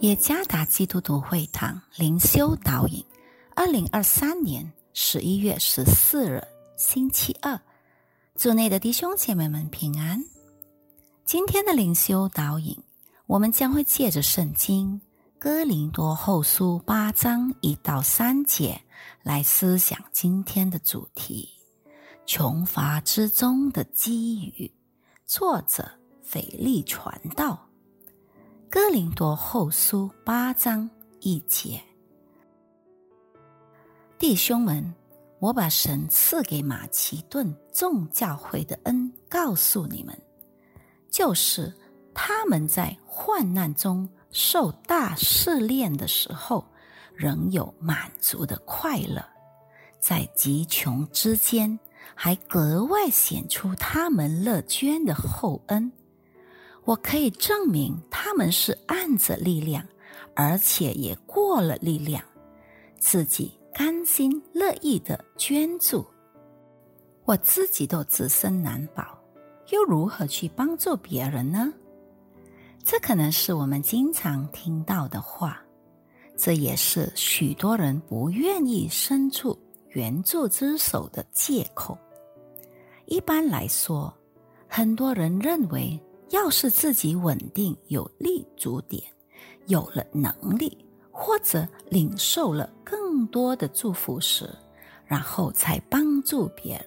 [0.00, 3.04] 耶加达基督徒会堂灵修导引，
[3.54, 6.42] 二零二三年十一月十四日，
[6.74, 7.60] 星期二，
[8.34, 10.18] 祝内的弟兄姐妹们平安。
[11.26, 12.74] 今天的灵修导引，
[13.26, 14.98] 我们将会借着圣经
[15.38, 18.80] 《哥林多后书》八章一到三节
[19.22, 21.46] 来思想今天的主题：
[22.24, 24.72] 穷乏之中的机遇。
[25.26, 25.86] 作者
[26.22, 27.69] 腓力传道。
[28.72, 30.88] 哥林多后书八章
[31.18, 31.82] 一节，
[34.16, 34.94] 弟兄们，
[35.40, 40.16] 我把神赐给马其顿众教会的恩告诉你们，
[41.10, 41.74] 就是
[42.14, 46.64] 他们在患难中受大试炼的时候，
[47.12, 49.20] 仍有满足的快乐，
[49.98, 51.76] 在极穷之间，
[52.14, 55.90] 还格外显出他们乐捐的厚恩。
[56.84, 59.86] 我可以证明他们是按着力量，
[60.34, 62.22] 而且也过了力量，
[62.98, 66.04] 自己甘心乐意的捐助。
[67.24, 69.16] 我自己都自身难保，
[69.68, 71.72] 又如何去帮助别人呢？
[72.82, 75.62] 这可能是我们经常听到的话，
[76.36, 79.56] 这也是许多人不愿意伸出
[79.90, 81.96] 援助之手的借口。
[83.04, 84.12] 一般来说，
[84.66, 86.00] 很多人认为。
[86.30, 89.02] 要是自己稳定有立足点，
[89.66, 90.78] 有了能力，
[91.10, 94.48] 或者领受了更多的祝福时，
[95.04, 96.86] 然后才帮助别人。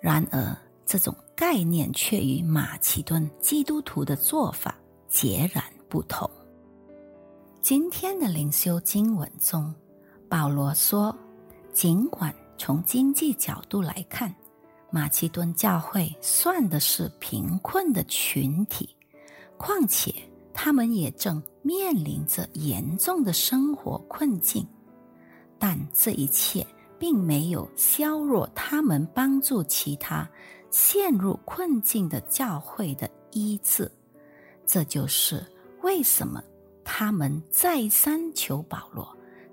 [0.00, 0.56] 然而，
[0.86, 4.74] 这种概念却与马其顿基督徒的做法
[5.06, 6.28] 截然不同。
[7.60, 9.74] 今天的灵修经文中，
[10.30, 11.14] 保罗说
[11.74, 14.34] ：“尽管从经济角度来看。”
[14.90, 18.88] 马其顿教会算的是贫困的群体，
[19.56, 20.14] 况且
[20.54, 24.66] 他们也正面临着严重的生活困境。
[25.58, 26.66] 但这一切
[26.98, 30.28] 并没有削弱他们帮助其他
[30.70, 33.90] 陷入困境的教会的医治。
[34.64, 35.44] 这就是
[35.82, 36.42] 为什么
[36.82, 39.06] 他们再三求保罗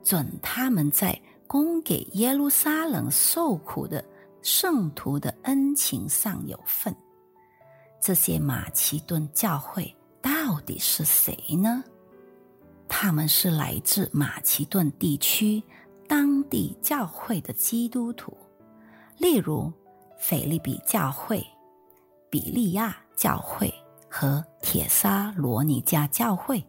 [0.03, 4.03] 准他们在供给耶路撒冷受苦的。
[4.45, 6.95] 圣徒的恩情上有份，
[7.99, 9.91] 这些马其顿教会
[10.21, 11.83] 到底是谁呢？
[12.87, 15.63] 他们是来自马其顿地区
[16.07, 18.37] 当地教会的基督徒，
[19.17, 19.73] 例如
[20.19, 21.43] 腓利比教会、
[22.29, 23.73] 比利亚教会
[24.07, 26.63] 和铁沙罗尼迦教会。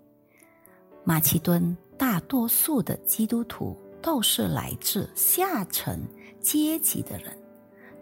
[1.05, 6.01] 马其顿大多数的基督徒都是来自下层
[6.41, 7.37] 阶级的人。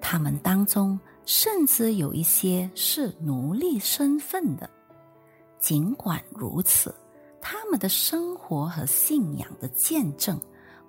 [0.07, 4.69] 他们当中甚至有一些是奴隶身份的，
[5.59, 6.95] 尽管如此，
[7.41, 10.39] 他们的生活和信仰的见证，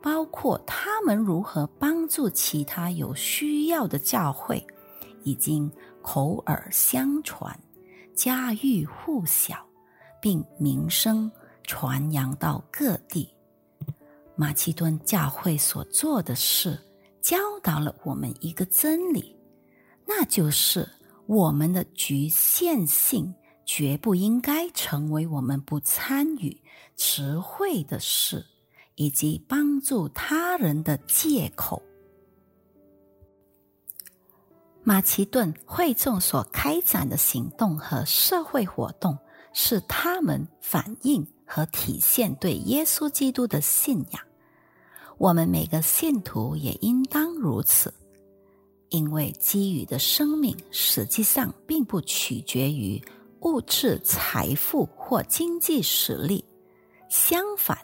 [0.02, 4.62] 包括他们如何帮助其他有需要的教会，
[5.24, 5.72] 已经
[6.02, 7.58] 口耳相传、
[8.14, 9.66] 家喻户晓，
[10.22, 11.32] 并名声
[11.64, 13.34] 传扬到各地。
[14.36, 16.78] 马其顿教会所做的事。
[17.26, 19.36] 教导了我们一个真理，
[20.06, 20.88] 那就是
[21.26, 23.34] 我们的局限性
[23.66, 26.56] 绝不应该成为我们不参与
[26.96, 28.46] 词汇的事
[28.94, 31.82] 以及帮助他人的借口。
[34.84, 39.18] 马其顿会众所开展的行动和社会活动，
[39.52, 44.22] 是他们反映和体现对耶稣基督的信仰。
[45.18, 47.94] 我们每个信徒也应当如此，
[48.90, 53.02] 因为给予的生命实际上并不取决于
[53.42, 56.44] 物质财富或经济实力。
[57.10, 57.78] 相反，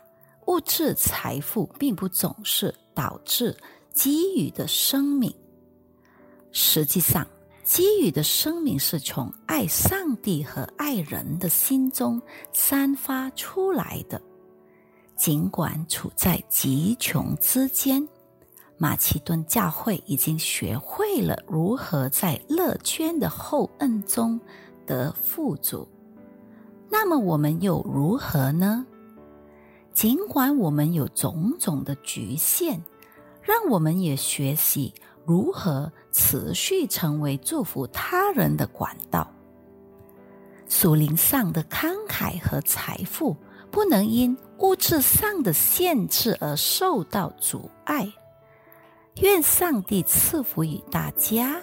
[0.47, 3.55] 物质财富并不总是导致
[3.93, 5.33] 给予的生命。
[6.51, 7.25] 实际上，
[7.63, 14.21] 给予的生命是从爱上帝和爱人的心中散发出来的。
[15.21, 18.07] 尽管处在极穷之间，
[18.75, 24.41] 马其顿教会已经学会了如何在乐捐的厚恩中
[24.83, 25.87] 得富足。
[26.89, 28.83] 那么我们又如何呢？
[29.93, 32.81] 尽管我们有种种的局限，
[33.43, 34.91] 让我们也学习
[35.23, 39.31] 如何持续成为祝福他人的管道。
[40.67, 43.37] 属灵上的慷慨和财富。
[43.71, 48.11] 不能因物质上的限制而受到阻碍。
[49.21, 51.61] 愿上帝赐福于大家。